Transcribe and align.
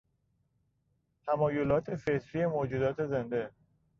تمایلات 1.27 1.95
فطری 1.95 2.45
موجودات 2.45 3.05
زنده 3.05 3.51